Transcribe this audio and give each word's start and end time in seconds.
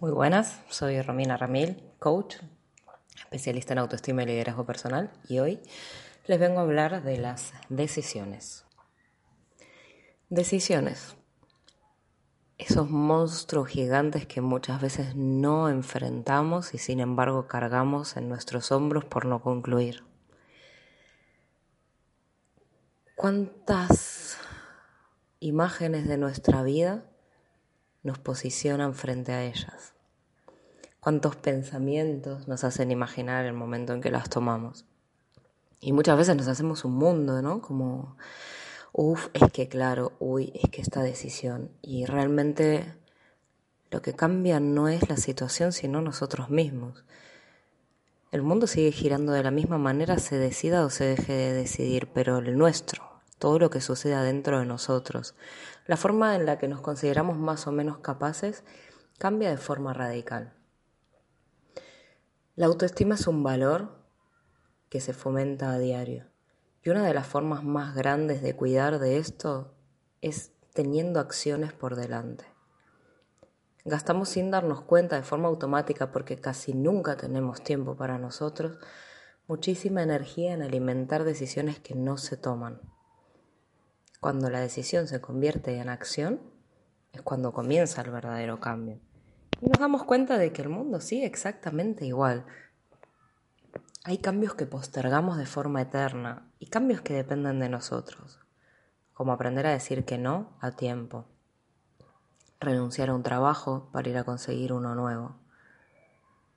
Muy 0.00 0.12
buenas, 0.12 0.62
soy 0.70 1.02
Romina 1.02 1.36
Ramil, 1.36 1.76
coach, 1.98 2.36
especialista 3.18 3.74
en 3.74 3.80
autoestima 3.80 4.22
y 4.22 4.26
liderazgo 4.26 4.64
personal 4.64 5.10
y 5.28 5.40
hoy 5.40 5.60
les 6.26 6.40
vengo 6.40 6.60
a 6.60 6.62
hablar 6.62 7.02
de 7.02 7.18
las 7.18 7.52
decisiones. 7.68 8.64
Decisiones. 10.30 11.16
Esos 12.56 12.88
monstruos 12.88 13.68
gigantes 13.68 14.24
que 14.24 14.40
muchas 14.40 14.80
veces 14.80 15.16
no 15.16 15.68
enfrentamos 15.68 16.72
y 16.72 16.78
sin 16.78 17.00
embargo 17.00 17.46
cargamos 17.46 18.16
en 18.16 18.30
nuestros 18.30 18.72
hombros 18.72 19.04
por 19.04 19.26
no 19.26 19.42
concluir. 19.42 20.02
¿Cuántas 23.16 24.38
imágenes 25.40 26.08
de 26.08 26.16
nuestra 26.16 26.62
vida 26.62 27.09
nos 28.02 28.18
posicionan 28.18 28.94
frente 28.94 29.32
a 29.32 29.44
ellas. 29.44 29.94
Cuántos 31.00 31.36
pensamientos 31.36 32.48
nos 32.48 32.64
hacen 32.64 32.90
imaginar 32.90 33.46
el 33.46 33.52
momento 33.52 33.92
en 33.92 34.00
que 34.00 34.10
las 34.10 34.28
tomamos. 34.28 34.84
Y 35.80 35.92
muchas 35.92 36.18
veces 36.18 36.36
nos 36.36 36.48
hacemos 36.48 36.84
un 36.84 36.94
mundo, 36.94 37.40
¿no? 37.40 37.62
Como, 37.62 38.16
uff, 38.92 39.28
es 39.32 39.50
que 39.50 39.68
claro, 39.68 40.12
uy, 40.18 40.52
es 40.54 40.70
que 40.70 40.82
esta 40.82 41.02
decisión. 41.02 41.70
Y 41.80 42.04
realmente 42.04 42.94
lo 43.90 44.02
que 44.02 44.12
cambia 44.12 44.60
no 44.60 44.88
es 44.88 45.08
la 45.08 45.16
situación, 45.16 45.72
sino 45.72 46.02
nosotros 46.02 46.50
mismos. 46.50 47.04
El 48.30 48.42
mundo 48.42 48.68
sigue 48.68 48.92
girando 48.92 49.32
de 49.32 49.42
la 49.42 49.50
misma 49.50 49.78
manera, 49.78 50.18
se 50.18 50.38
decida 50.38 50.84
o 50.84 50.90
se 50.90 51.04
deje 51.04 51.32
de 51.32 51.52
decidir, 51.52 52.08
pero 52.14 52.38
el 52.38 52.56
nuestro, 52.56 53.09
todo 53.40 53.58
lo 53.58 53.70
que 53.70 53.80
sucede 53.80 54.22
dentro 54.22 54.60
de 54.60 54.66
nosotros. 54.66 55.34
La 55.86 55.96
forma 55.96 56.36
en 56.36 56.46
la 56.46 56.58
que 56.58 56.68
nos 56.68 56.80
consideramos 56.80 57.36
más 57.36 57.66
o 57.66 57.72
menos 57.72 57.98
capaces 57.98 58.62
cambia 59.18 59.50
de 59.50 59.56
forma 59.56 59.92
radical. 59.92 60.52
La 62.54 62.66
autoestima 62.66 63.16
es 63.16 63.26
un 63.26 63.42
valor 63.42 63.98
que 64.90 65.00
se 65.00 65.14
fomenta 65.14 65.72
a 65.72 65.78
diario. 65.78 66.26
Y 66.82 66.90
una 66.90 67.04
de 67.04 67.14
las 67.14 67.26
formas 67.26 67.64
más 67.64 67.94
grandes 67.94 68.42
de 68.42 68.54
cuidar 68.54 68.98
de 68.98 69.16
esto 69.16 69.74
es 70.20 70.52
teniendo 70.74 71.18
acciones 71.18 71.72
por 71.72 71.96
delante. 71.96 72.44
Gastamos 73.84 74.28
sin 74.28 74.50
darnos 74.50 74.82
cuenta 74.82 75.16
de 75.16 75.22
forma 75.22 75.48
automática 75.48 76.12
porque 76.12 76.36
casi 76.36 76.74
nunca 76.74 77.16
tenemos 77.16 77.62
tiempo 77.64 77.96
para 77.96 78.18
nosotros, 78.18 78.78
muchísima 79.46 80.02
energía 80.02 80.52
en 80.52 80.62
alimentar 80.62 81.24
decisiones 81.24 81.80
que 81.80 81.94
no 81.94 82.18
se 82.18 82.36
toman. 82.36 82.80
Cuando 84.20 84.50
la 84.50 84.60
decisión 84.60 85.08
se 85.08 85.22
convierte 85.22 85.78
en 85.78 85.88
acción, 85.88 86.40
es 87.14 87.22
cuando 87.22 87.54
comienza 87.54 88.02
el 88.02 88.10
verdadero 88.10 88.60
cambio. 88.60 89.00
Y 89.62 89.66
nos 89.70 89.80
damos 89.80 90.04
cuenta 90.04 90.36
de 90.36 90.52
que 90.52 90.60
el 90.60 90.68
mundo 90.68 91.00
sigue 91.00 91.24
exactamente 91.24 92.04
igual. 92.04 92.44
Hay 94.04 94.18
cambios 94.18 94.52
que 94.52 94.66
postergamos 94.66 95.38
de 95.38 95.46
forma 95.46 95.80
eterna 95.80 96.46
y 96.58 96.66
cambios 96.66 97.00
que 97.00 97.14
dependen 97.14 97.60
de 97.60 97.70
nosotros, 97.70 98.38
como 99.14 99.32
aprender 99.32 99.66
a 99.66 99.72
decir 99.72 100.04
que 100.04 100.18
no 100.18 100.52
a 100.60 100.72
tiempo, 100.72 101.24
renunciar 102.60 103.08
a 103.08 103.14
un 103.14 103.22
trabajo 103.22 103.88
para 103.90 104.10
ir 104.10 104.18
a 104.18 104.24
conseguir 104.24 104.74
uno 104.74 104.94
nuevo, 104.94 105.36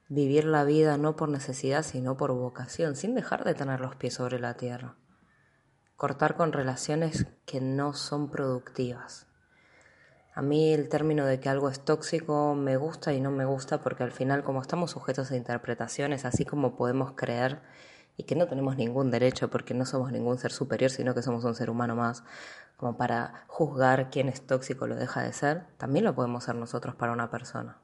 vivir 0.10 0.44
la 0.44 0.66
vida 0.66 0.98
no 0.98 1.16
por 1.16 1.30
necesidad 1.30 1.84
sino 1.84 2.18
por 2.18 2.34
vocación, 2.34 2.98
sin 2.98 3.16
dejar 3.16 3.46
de 3.46 3.56
tener 3.56 3.80
los 3.80 3.96
pies 3.96 4.16
sobre 4.16 4.38
la 4.38 4.56
tierra 4.56 4.98
cortar 6.04 6.36
con 6.36 6.52
relaciones 6.52 7.28
que 7.46 7.62
no 7.62 7.94
son 7.94 8.30
productivas. 8.30 9.26
A 10.34 10.42
mí 10.42 10.74
el 10.74 10.90
término 10.90 11.26
de 11.26 11.40
que 11.40 11.48
algo 11.48 11.70
es 11.70 11.80
tóxico 11.80 12.56
me 12.56 12.76
gusta 12.76 13.14
y 13.14 13.22
no 13.22 13.32
me 13.32 13.46
gusta 13.46 13.82
porque 13.82 14.04
al 14.04 14.12
final 14.12 14.44
como 14.44 14.62
estamos 14.62 14.92
sujetos 14.92 15.32
a 15.32 15.38
interpretaciones, 15.38 16.26
así 16.26 16.44
como 16.44 16.76
podemos 16.76 17.14
creer 17.14 17.62
y 18.18 18.24
que 18.24 18.36
no 18.36 18.50
tenemos 18.50 18.76
ningún 18.76 19.12
derecho 19.12 19.50
porque 19.50 19.74
no 19.74 19.86
somos 19.86 20.12
ningún 20.12 20.38
ser 20.38 20.52
superior, 20.52 20.92
sino 20.92 21.16
que 21.16 21.22
somos 21.22 21.46
un 21.46 21.56
ser 21.56 21.70
humano 21.70 21.96
más, 21.96 22.26
como 22.76 22.98
para 22.98 23.46
juzgar 23.48 24.10
quién 24.10 24.28
es 24.28 24.46
tóxico 24.46 24.88
lo 24.88 24.98
deja 24.98 25.22
de 25.22 25.32
ser, 25.32 25.68
también 25.78 26.04
lo 26.04 26.14
podemos 26.14 26.44
ser 26.44 26.56
nosotros 26.56 26.96
para 26.96 27.14
una 27.14 27.32
persona. 27.32 27.78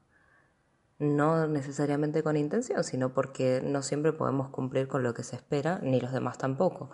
No 0.98 1.46
necesariamente 1.46 2.22
con 2.22 2.36
intención, 2.36 2.84
sino 2.84 3.14
porque 3.14 3.62
no 3.64 3.80
siempre 3.80 4.12
podemos 4.12 4.50
cumplir 4.50 4.88
con 4.88 5.02
lo 5.02 5.14
que 5.14 5.22
se 5.22 5.36
espera, 5.36 5.78
ni 5.82 6.02
los 6.02 6.12
demás 6.12 6.36
tampoco. 6.36 6.90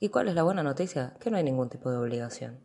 ¿Y 0.00 0.10
cuál 0.10 0.28
es 0.28 0.34
la 0.34 0.44
buena 0.44 0.62
noticia? 0.62 1.14
Que 1.18 1.30
no 1.30 1.38
hay 1.38 1.42
ningún 1.42 1.68
tipo 1.68 1.90
de 1.90 1.96
obligación. 1.96 2.60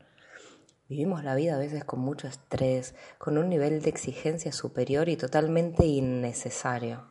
Vivimos 0.88 1.24
la 1.24 1.34
vida 1.34 1.56
a 1.56 1.58
veces 1.58 1.84
con 1.84 2.00
mucho 2.00 2.28
estrés, 2.28 2.94
con 3.18 3.40
un 3.40 3.50
nivel 3.50 3.82
de 3.82 3.90
exigencia 3.90 4.52
superior 4.52 5.10
y 5.10 5.18
totalmente 5.18 5.86
innecesario. 5.88 7.08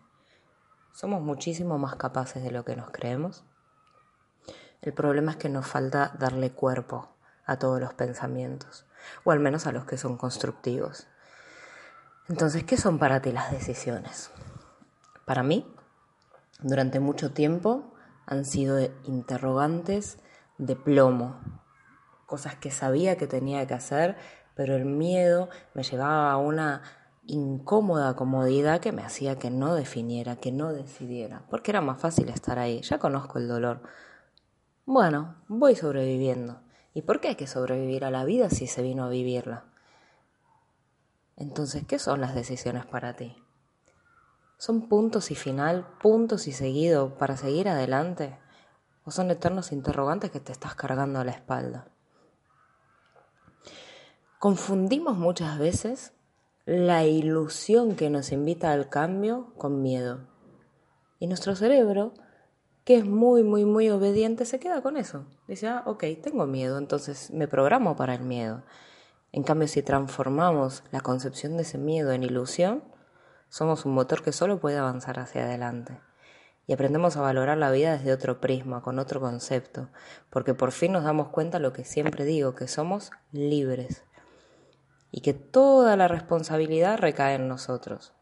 Somos 0.92 1.22
muchísimo 1.22 1.76
más 1.78 1.96
capaces 1.96 2.44
de 2.44 2.52
lo 2.52 2.64
que 2.64 2.76
nos 2.76 2.90
creemos. 2.90 3.44
El 4.80 4.92
problema 4.92 5.32
es 5.32 5.38
que 5.38 5.48
nos 5.48 5.66
falta 5.66 6.14
darle 6.18 6.52
cuerpo 6.52 7.08
a 7.44 7.58
todos 7.58 7.80
los 7.80 7.94
pensamientos, 7.94 8.86
o 9.24 9.32
al 9.32 9.40
menos 9.40 9.66
a 9.66 9.72
los 9.72 9.86
que 9.86 9.98
son 9.98 10.16
constructivos. 10.16 11.08
Entonces, 12.28 12.62
¿qué 12.62 12.76
son 12.76 13.00
para 13.00 13.20
ti 13.20 13.32
las 13.32 13.50
decisiones? 13.50 14.30
Para 15.24 15.42
mí, 15.42 15.66
durante 16.60 17.00
mucho 17.00 17.32
tiempo 17.32 17.91
han 18.26 18.44
sido 18.44 18.78
interrogantes 19.04 20.18
de 20.58 20.76
plomo, 20.76 21.40
cosas 22.26 22.56
que 22.56 22.70
sabía 22.70 23.16
que 23.16 23.26
tenía 23.26 23.66
que 23.66 23.74
hacer, 23.74 24.16
pero 24.54 24.76
el 24.76 24.84
miedo 24.84 25.48
me 25.74 25.82
llevaba 25.82 26.30
a 26.32 26.36
una 26.36 26.82
incómoda 27.24 28.16
comodidad 28.16 28.80
que 28.80 28.92
me 28.92 29.02
hacía 29.02 29.38
que 29.38 29.50
no 29.50 29.74
definiera, 29.74 30.36
que 30.36 30.52
no 30.52 30.72
decidiera, 30.72 31.44
porque 31.50 31.70
era 31.70 31.80
más 31.80 32.00
fácil 32.00 32.28
estar 32.28 32.58
ahí, 32.58 32.82
ya 32.82 32.98
conozco 32.98 33.38
el 33.38 33.48
dolor. 33.48 33.82
Bueno, 34.84 35.36
voy 35.48 35.76
sobreviviendo. 35.76 36.60
¿Y 36.94 37.02
por 37.02 37.20
qué 37.20 37.28
hay 37.28 37.34
que 37.36 37.46
sobrevivir 37.46 38.04
a 38.04 38.10
la 38.10 38.24
vida 38.24 38.50
si 38.50 38.66
se 38.66 38.82
vino 38.82 39.04
a 39.04 39.08
vivirla? 39.08 39.64
Entonces, 41.36 41.84
¿qué 41.86 41.98
son 41.98 42.20
las 42.20 42.34
decisiones 42.34 42.84
para 42.84 43.14
ti? 43.14 43.36
¿Son 44.62 44.82
puntos 44.82 45.32
y 45.32 45.34
final, 45.34 45.88
puntos 46.00 46.46
y 46.46 46.52
seguido 46.52 47.16
para 47.18 47.36
seguir 47.36 47.68
adelante? 47.68 48.38
¿O 49.04 49.10
son 49.10 49.32
eternos 49.32 49.72
interrogantes 49.72 50.30
que 50.30 50.38
te 50.38 50.52
estás 50.52 50.76
cargando 50.76 51.18
a 51.18 51.24
la 51.24 51.32
espalda? 51.32 51.88
Confundimos 54.38 55.18
muchas 55.18 55.58
veces 55.58 56.12
la 56.64 57.04
ilusión 57.04 57.96
que 57.96 58.08
nos 58.08 58.30
invita 58.30 58.70
al 58.70 58.88
cambio 58.88 59.52
con 59.58 59.82
miedo. 59.82 60.28
Y 61.18 61.26
nuestro 61.26 61.56
cerebro, 61.56 62.14
que 62.84 62.98
es 62.98 63.04
muy, 63.04 63.42
muy, 63.42 63.64
muy 63.64 63.90
obediente, 63.90 64.44
se 64.44 64.60
queda 64.60 64.80
con 64.80 64.96
eso. 64.96 65.26
Dice, 65.48 65.66
ah, 65.66 65.82
ok, 65.86 66.04
tengo 66.22 66.46
miedo, 66.46 66.78
entonces 66.78 67.32
me 67.32 67.48
programo 67.48 67.96
para 67.96 68.14
el 68.14 68.22
miedo. 68.22 68.62
En 69.32 69.42
cambio, 69.42 69.66
si 69.66 69.82
transformamos 69.82 70.84
la 70.92 71.00
concepción 71.00 71.56
de 71.56 71.62
ese 71.62 71.78
miedo 71.78 72.12
en 72.12 72.22
ilusión, 72.22 72.84
somos 73.52 73.84
un 73.84 73.92
motor 73.92 74.22
que 74.22 74.32
solo 74.32 74.60
puede 74.60 74.78
avanzar 74.78 75.18
hacia 75.18 75.44
adelante. 75.44 76.00
Y 76.66 76.72
aprendemos 76.72 77.18
a 77.18 77.20
valorar 77.20 77.58
la 77.58 77.70
vida 77.70 77.92
desde 77.98 78.14
otro 78.14 78.40
prisma, 78.40 78.80
con 78.80 78.98
otro 78.98 79.20
concepto, 79.20 79.90
porque 80.30 80.54
por 80.54 80.72
fin 80.72 80.92
nos 80.92 81.04
damos 81.04 81.28
cuenta 81.28 81.58
lo 81.58 81.74
que 81.74 81.84
siempre 81.84 82.24
digo, 82.24 82.54
que 82.54 82.66
somos 82.66 83.10
libres 83.30 84.04
y 85.10 85.20
que 85.20 85.34
toda 85.34 85.98
la 85.98 86.08
responsabilidad 86.08 86.96
recae 86.96 87.34
en 87.34 87.46
nosotros. 87.46 88.14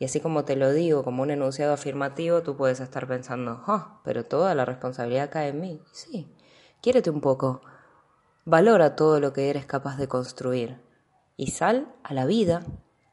Y 0.00 0.06
así 0.06 0.18
como 0.18 0.44
te 0.44 0.56
lo 0.56 0.72
digo 0.72 1.04
como 1.04 1.22
un 1.22 1.30
enunciado 1.30 1.72
afirmativo, 1.72 2.42
tú 2.42 2.56
puedes 2.56 2.80
estar 2.80 3.06
pensando, 3.06 3.62
oh, 3.68 4.00
pero 4.02 4.24
toda 4.24 4.56
la 4.56 4.64
responsabilidad 4.64 5.30
cae 5.30 5.50
en 5.50 5.60
mí. 5.60 5.82
sí, 5.92 6.34
quiérete 6.82 7.10
un 7.10 7.20
poco, 7.20 7.60
valora 8.44 8.96
todo 8.96 9.20
lo 9.20 9.32
que 9.32 9.50
eres 9.50 9.66
capaz 9.66 9.98
de 9.98 10.08
construir 10.08 10.80
y 11.36 11.52
sal 11.52 11.94
a 12.02 12.12
la 12.12 12.26
vida 12.26 12.64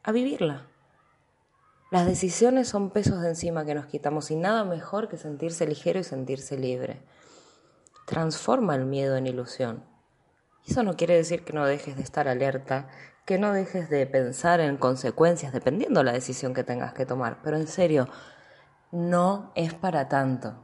a 0.01 0.11
vivirla. 0.11 0.70
Las 1.91 2.05
decisiones 2.05 2.69
son 2.69 2.89
pesos 2.89 3.21
de 3.21 3.27
encima 3.27 3.65
que 3.65 3.75
nos 3.75 3.85
quitamos 3.85 4.31
y 4.31 4.37
nada 4.37 4.63
mejor 4.63 5.09
que 5.09 5.17
sentirse 5.17 5.67
ligero 5.67 5.99
y 5.99 6.05
sentirse 6.05 6.57
libre. 6.57 7.01
Transforma 8.05 8.75
el 8.75 8.85
miedo 8.85 9.17
en 9.17 9.27
ilusión. 9.27 9.83
Eso 10.65 10.83
no 10.83 10.95
quiere 10.95 11.17
decir 11.17 11.43
que 11.43 11.51
no 11.51 11.65
dejes 11.65 11.97
de 11.97 12.03
estar 12.03 12.29
alerta, 12.29 12.87
que 13.25 13.37
no 13.37 13.51
dejes 13.51 13.89
de 13.89 14.07
pensar 14.07 14.61
en 14.61 14.77
consecuencias 14.77 15.51
dependiendo 15.51 15.99
de 15.99 16.05
la 16.05 16.13
decisión 16.13 16.53
que 16.53 16.63
tengas 16.63 16.93
que 16.93 17.05
tomar. 17.05 17.41
Pero 17.43 17.57
en 17.57 17.67
serio, 17.67 18.07
no 18.93 19.51
es 19.55 19.73
para 19.73 20.07
tanto. 20.07 20.63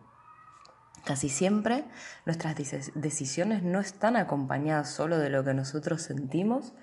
Casi 1.04 1.28
siempre 1.28 1.84
nuestras 2.26 2.56
decisiones 2.96 3.64
no 3.64 3.82
están 3.82 4.16
acompañadas 4.16 4.92
solo 4.92 5.18
de 5.18 5.30
lo 5.30 5.44
que 5.44 5.54
nosotros 5.54 6.02
sentimos, 6.02 6.74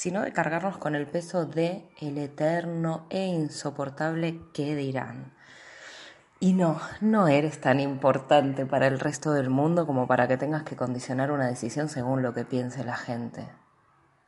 sino 0.00 0.22
de 0.22 0.32
cargarnos 0.32 0.78
con 0.78 0.94
el 0.94 1.06
peso 1.06 1.44
de 1.44 1.86
el 2.00 2.16
eterno 2.16 3.04
e 3.10 3.26
insoportable 3.26 4.40
que 4.54 4.74
dirán. 4.74 5.34
Y 6.38 6.54
no, 6.54 6.80
no 7.02 7.28
eres 7.28 7.60
tan 7.60 7.80
importante 7.80 8.64
para 8.64 8.86
el 8.86 8.98
resto 8.98 9.34
del 9.34 9.50
mundo 9.50 9.86
como 9.86 10.06
para 10.06 10.26
que 10.26 10.38
tengas 10.38 10.62
que 10.62 10.74
condicionar 10.74 11.30
una 11.30 11.48
decisión 11.48 11.90
según 11.90 12.22
lo 12.22 12.32
que 12.32 12.46
piense 12.46 12.82
la 12.82 12.96
gente. 12.96 13.46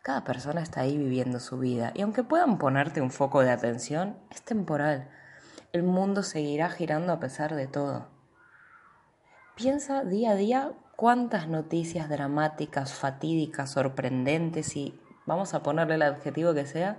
Cada 0.03 0.25
persona 0.25 0.61
está 0.61 0.83
ahí 0.83 0.99
viviendo 0.99 1.41
su 1.41 1.59
vida 1.59 1.93
y 1.95 2.03
aunque 2.03 2.23
puedan 2.23 2.59
ponerte 2.59 3.01
un 3.01 3.11
foco 3.11 3.41
de 3.41 3.51
atención, 3.51 4.19
es 4.31 4.43
temporal. 4.43 5.09
El 5.73 5.85
mundo 5.85 6.23
seguirá 6.23 6.69
girando 6.69 7.15
a 7.15 7.19
pesar 7.19 7.55
de 7.55 7.67
todo. 7.67 8.09
Piensa 9.57 10.05
día 10.05 10.33
a 10.33 10.35
día 10.35 10.73
cuántas 10.97 11.49
noticias 11.49 12.11
dramáticas, 12.11 12.93
fatídicas, 12.93 13.71
sorprendentes 13.71 14.77
y 14.77 15.01
vamos 15.27 15.55
a 15.55 15.63
ponerle 15.63 15.95
el 15.95 16.03
adjetivo 16.03 16.55
que 16.55 16.67
sea, 16.67 16.99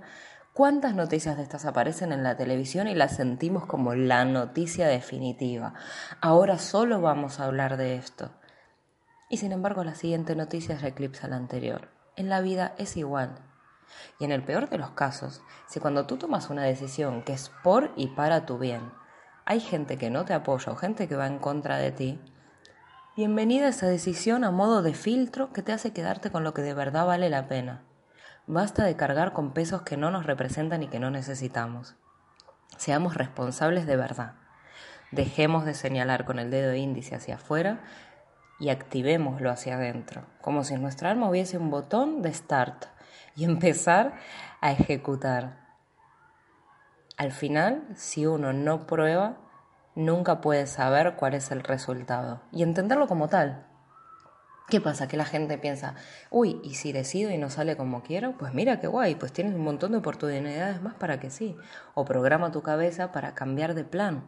cuántas 0.54 0.94
noticias 0.94 1.36
de 1.36 1.42
estas 1.42 1.66
aparecen 1.66 2.12
en 2.12 2.22
la 2.22 2.36
televisión 2.36 2.88
y 2.88 2.94
las 2.94 3.16
sentimos 3.16 3.66
como 3.66 3.94
la 3.94 4.24
noticia 4.24 4.86
definitiva. 4.86 5.74
Ahora 6.20 6.58
solo 6.58 7.00
vamos 7.00 7.40
a 7.40 7.44
hablar 7.44 7.76
de 7.76 7.96
esto. 7.96 8.30
Y 9.28 9.38
sin 9.38 9.52
embargo 9.52 9.82
la 9.84 9.96
siguiente 9.96 10.36
noticia 10.36 10.78
eclipsa 10.82 11.28
la 11.28 11.36
anterior. 11.36 11.88
En 12.16 12.28
la 12.28 12.40
vida 12.40 12.74
es 12.78 12.96
igual. 12.96 13.34
Y 14.18 14.24
en 14.24 14.32
el 14.32 14.44
peor 14.44 14.68
de 14.68 14.78
los 14.78 14.90
casos, 14.90 15.42
si 15.66 15.80
cuando 15.80 16.06
tú 16.06 16.16
tomas 16.16 16.50
una 16.50 16.62
decisión 16.62 17.22
que 17.22 17.32
es 17.32 17.50
por 17.62 17.92
y 17.96 18.08
para 18.08 18.46
tu 18.46 18.58
bien, 18.58 18.92
hay 19.44 19.60
gente 19.60 19.98
que 19.98 20.10
no 20.10 20.24
te 20.24 20.34
apoya 20.34 20.72
o 20.72 20.76
gente 20.76 21.08
que 21.08 21.16
va 21.16 21.26
en 21.26 21.38
contra 21.38 21.78
de 21.78 21.92
ti, 21.92 22.20
bienvenida 23.16 23.68
esa 23.68 23.86
decisión 23.86 24.44
a 24.44 24.50
modo 24.50 24.82
de 24.82 24.94
filtro 24.94 25.52
que 25.52 25.62
te 25.62 25.72
hace 25.72 25.92
quedarte 25.92 26.30
con 26.30 26.44
lo 26.44 26.54
que 26.54 26.62
de 26.62 26.74
verdad 26.74 27.06
vale 27.06 27.28
la 27.28 27.48
pena. 27.48 27.82
Basta 28.46 28.84
de 28.84 28.94
cargar 28.94 29.32
con 29.32 29.52
pesos 29.52 29.82
que 29.82 29.96
no 29.96 30.10
nos 30.10 30.26
representan 30.26 30.82
y 30.82 30.88
que 30.88 31.00
no 31.00 31.10
necesitamos. 31.10 31.94
Seamos 32.76 33.14
responsables 33.14 33.86
de 33.86 33.96
verdad. 33.96 34.34
Dejemos 35.12 35.64
de 35.64 35.72
señalar 35.72 36.26
con 36.26 36.38
el 36.38 36.50
dedo 36.50 36.74
índice 36.74 37.14
hacia 37.14 37.36
afuera 37.36 37.80
y 38.60 38.68
activémoslo 38.68 39.50
hacia 39.50 39.76
adentro, 39.76 40.26
como 40.42 40.62
si 40.62 40.74
en 40.74 40.82
nuestra 40.82 41.10
alma 41.10 41.30
hubiese 41.30 41.56
un 41.56 41.70
botón 41.70 42.20
de 42.20 42.34
start 42.34 42.84
y 43.34 43.44
empezar 43.44 44.12
a 44.60 44.72
ejecutar. 44.72 45.64
Al 47.16 47.32
final, 47.32 47.84
si 47.94 48.26
uno 48.26 48.52
no 48.52 48.86
prueba, 48.86 49.38
nunca 49.94 50.42
puede 50.42 50.66
saber 50.66 51.14
cuál 51.14 51.32
es 51.32 51.50
el 51.50 51.62
resultado 51.62 52.42
y 52.52 52.62
entenderlo 52.62 53.06
como 53.06 53.28
tal. 53.28 53.66
¿Qué 54.68 54.80
pasa? 54.80 55.08
Que 55.08 55.18
la 55.18 55.26
gente 55.26 55.58
piensa, 55.58 55.94
uy, 56.30 56.58
¿y 56.64 56.74
si 56.74 56.92
decido 56.92 57.30
y 57.30 57.36
no 57.36 57.50
sale 57.50 57.76
como 57.76 58.02
quiero? 58.02 58.38
Pues 58.38 58.54
mira 58.54 58.80
qué 58.80 58.86
guay, 58.86 59.14
pues 59.14 59.30
tienes 59.30 59.54
un 59.54 59.62
montón 59.62 59.92
de 59.92 59.98
oportunidades 59.98 60.80
más 60.80 60.94
para 60.94 61.20
que 61.20 61.30
sí. 61.30 61.54
O 61.92 62.06
programa 62.06 62.50
tu 62.50 62.62
cabeza 62.62 63.12
para 63.12 63.34
cambiar 63.34 63.74
de 63.74 63.84
plan. 63.84 64.24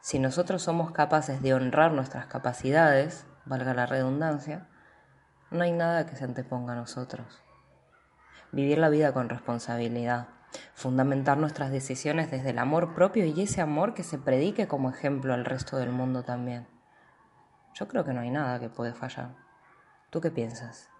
Si 0.00 0.18
nosotros 0.18 0.62
somos 0.62 0.90
capaces 0.90 1.40
de 1.42 1.54
honrar 1.54 1.92
nuestras 1.92 2.26
capacidades, 2.26 3.24
valga 3.46 3.72
la 3.72 3.86
redundancia, 3.86 4.66
no 5.50 5.62
hay 5.62 5.72
nada 5.72 6.06
que 6.06 6.16
se 6.16 6.24
anteponga 6.24 6.72
a 6.72 6.76
nosotros. 6.76 7.40
Vivir 8.50 8.78
la 8.78 8.88
vida 8.88 9.12
con 9.12 9.28
responsabilidad, 9.28 10.28
fundamentar 10.74 11.38
nuestras 11.38 11.70
decisiones 11.70 12.32
desde 12.32 12.50
el 12.50 12.58
amor 12.58 12.94
propio 12.94 13.24
y 13.24 13.42
ese 13.42 13.60
amor 13.60 13.94
que 13.94 14.02
se 14.02 14.18
predique 14.18 14.66
como 14.66 14.90
ejemplo 14.90 15.32
al 15.34 15.44
resto 15.44 15.76
del 15.76 15.90
mundo 15.90 16.24
también. 16.24 16.73
Yo 17.74 17.88
creo 17.88 18.04
que 18.04 18.12
no 18.12 18.20
hay 18.20 18.30
nada 18.30 18.60
que 18.60 18.68
puede 18.68 18.94
fallar. 18.94 19.34
¿Tú 20.10 20.20
qué 20.20 20.30
piensas? 20.30 20.93